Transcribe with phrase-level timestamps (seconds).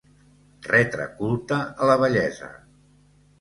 [0.67, 2.51] Retre culte a la bellesa.